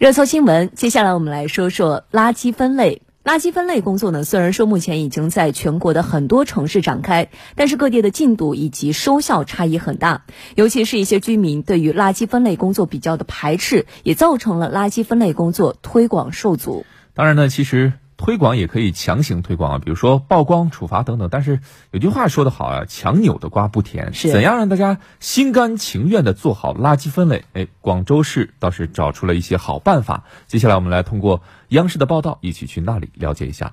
[0.00, 3.02] 热搜新闻，接下来我们来说说垃圾分类。
[3.22, 10.24] 垃圾分类工作呢，虽然说目前已经在全国的很多城市展开，但是各地的进度以及收效差异很大。
[10.54, 16.86] 尤其是一些居民对于垃圾分类工作比较的排斥，也造成了垃圾分类工作推广受阻。
[17.12, 17.92] 当然呢，其实。
[18.20, 21.30] 推广也可以强行推广啊，比如说曝光、处罚等等。
[21.32, 21.60] 但是
[21.90, 24.12] 有句话说得好啊，强扭的瓜不甜。
[24.12, 27.46] 是怎样让大家心甘情愿的做好垃圾分类？
[27.54, 30.24] 哎，广州市倒是找出了一些好办法。
[30.46, 33.72] 接下来我们来通过央视的报道，一起去那里了解一下。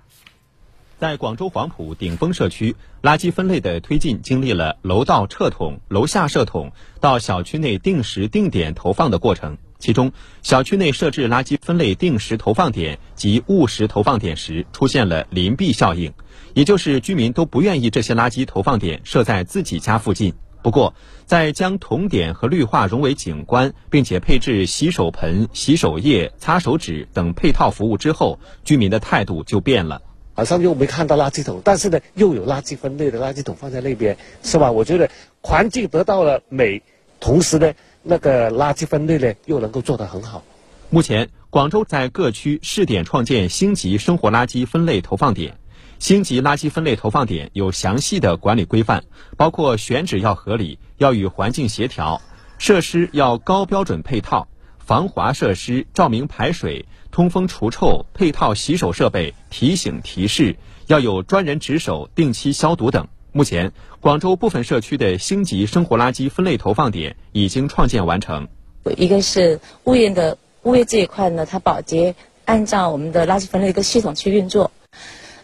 [0.98, 9.58] 在广州黄埔顶峰社区，垃圾分类的推进经历了楼道撤桶、楼下设桶到小区内定时定点投放的过程。
[9.80, 16.14] 其中，小区内设置垃圾分类定时投放点及误时投放点时，出现了邻避效应，
[16.56, 20.34] 也就是居民都不愿意这些垃圾投放点设在自己家附近。
[20.64, 20.96] 不过，
[21.26, 30.02] 在将桶点和绿化融为景观，并且配置洗手盆、洗手液、擦手纸等配套服务之后，居民的态度就变了。
[30.34, 34.72] 好像又没看到垃圾桶，但是呢，又有垃圾分类的垃圾桶放在那边，是吧？
[34.72, 35.10] 我觉得
[35.42, 36.82] 环境得到了美，
[37.20, 37.74] 同时呢。
[38.10, 40.42] 那个垃圾分类呢，又能够做得很好。
[40.90, 45.58] 目前，广州在各区试点创建星级生活垃圾分类投放点。
[46.00, 49.04] 星级垃圾分类投放点有详细的管理规范，
[49.36, 52.22] 包括选址要合理，要与环境协调，
[52.58, 54.48] 设施要高标准配套，
[54.78, 63.06] 防滑设施、照明排水、通风除臭、配套洗手设备、提醒提示，要有专人值守、定期消毒等。
[63.32, 68.48] 目前，广州部分社区的星级生活垃圾分类投放点已经创建完成。
[68.96, 74.72] 一个是物业的物业这一块呢，它保洁按照我们的垃圾分类一个系统去运作。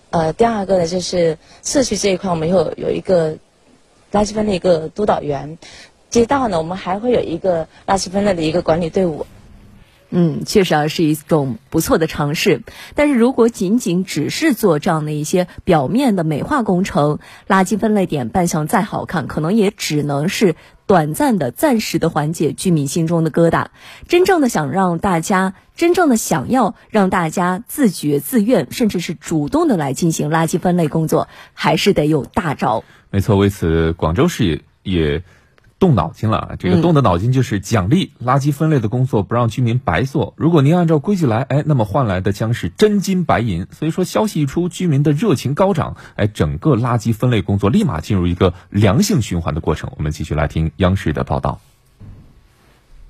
[0.09, 3.33] 呃，第二个呢，就是社区这一块，我们有有一个
[4.11, 5.57] 垃圾分类一个督导员。
[6.09, 9.25] 街道呢，我们还会有一个垃圾分类的一个管理队伍。
[10.15, 12.61] 嗯，确实啊，是一种不错的尝试。
[12.93, 23.69] 但是如果仅仅只是做这样的一些表面的美化工程，垃圾分类点扮相再好看，可能也只能是短暂的、暂时的缓解居民心中的疙瘩。
[24.07, 32.83] 真正的想让大家，真正的想要让大家自觉自愿，甚至是主动的来进行垃圾分类工作，还是得有大招。
[33.09, 35.23] 没错，为此广州市也也。
[35.83, 40.33] 动脑筋了，这个动的脑筋就是奖励垃圾分类的工作，不让居民白做。
[40.37, 43.67] 如果您按照规矩来，哎，那么换来的将是真金白银。
[43.69, 49.91] 所以说，消息一出，居民的热情高涨，哎，整个垃圾分类工作立马进入一个良性循环的过程。
[49.97, 51.59] 我们继续来听央视的报道。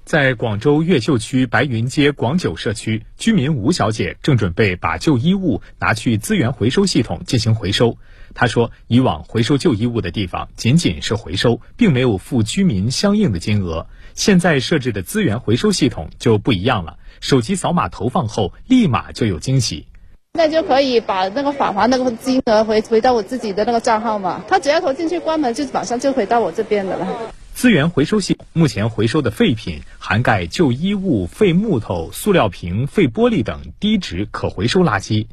[0.05, 7.97] 在广州越秀区白云街广九社区，居民吴小姐正准备把旧衣物拿去资源回收系统进行回收。
[8.35, 13.87] 她说：“以往回收旧衣物的地方仅仅是回收，并没有付居民相应的金额。
[14.13, 19.87] 现在设置的资源回收系统就不一样了，手机扫码投放后，立马就有惊喜。
[20.33, 24.43] 那就可以把那个返还那个金额回回到我自己的那个账号嘛？
[24.47, 27.33] 他只要投进去关门，就马上就回到我这边的了。
[27.63, 35.27] 资源回收系统目前回收的废品涵盖旧衣物、废木头、塑料瓶、废玻璃等低值可回收垃圾。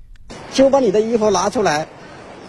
[0.52, 1.88] 就把你的衣服拿出来。”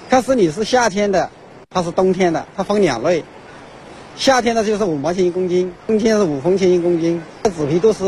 [0.08, 1.32] 看是你是夏天的，
[1.72, 3.24] 它是冬天的，它分两类。
[4.16, 7.20] 夏天的就是五毛钱一公斤，冬天是五分钱一公斤。
[7.42, 8.06] 这纸皮都是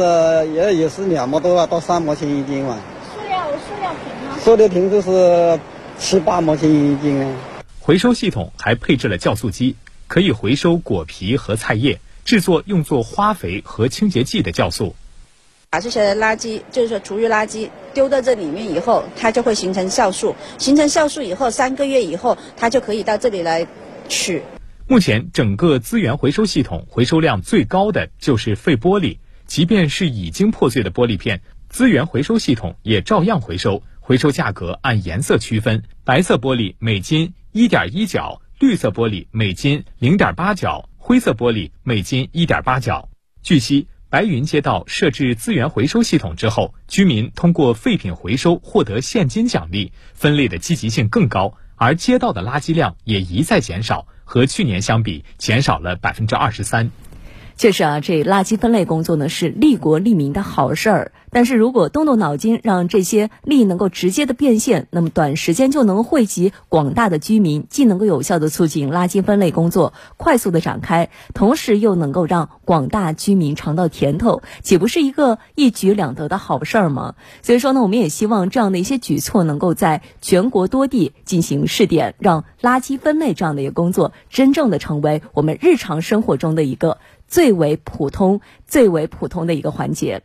[0.54, 2.78] 也也是两毛多啊，到三毛钱一斤嘛。
[3.16, 4.38] 塑料塑料瓶呢？
[4.44, 5.60] 塑料瓶都是
[5.98, 7.36] 七八毛钱一斤啊。
[7.80, 9.76] 回收系统还配置了酵素机，
[10.14, 14.96] 可以回收果皮和菜叶，制作用作花肥和清洁剂的酵素。
[15.72, 20.36] 把这些垃圾，就是说厨余垃圾丢到这里面以后，它就会形成酵素。
[20.60, 23.66] 形成酵素以后，三个月以后，它就可以到这里来
[24.08, 24.44] 取。
[24.88, 33.82] 目前整个资源回收系统回收量最高的就是废玻璃，即便是已经破碎的玻璃片，资源回收系统也照样回收。
[34.00, 43.10] 回收价格按颜色区分：白色玻璃每斤一点一角，绿色玻璃每斤零点八角，灰色玻璃每斤一点八角。
[43.42, 43.88] 据悉。
[44.10, 56.92] 白云街道设置资源回收系统之后，居民通过废品回收获得现金奖励，分类的积极性更高，而街道的垃圾量也一再减少，和去年相比减少了百分之二十三。
[57.64, 61.12] 确实啊，这垃圾分类工作呢是利国利民的好事儿。
[61.32, 77.16] 但是如果动动脑筋，让这些利能够直接的变现，那么短时间就能惠及广大的居民，既能够有效的促进垃圾分类工作快速的展开，同时又能够让广大居民尝到甜头，岂不是一个一举两得的好事儿吗？
[77.44, 86.98] 所以说呢，我们也希望这样的一些举措能够在全国多地进行试点，让垃圾分类这样的一个工作真正的成为我们日常生活中的一个。
[87.28, 90.24] 最为普通、最为普通的一个环节。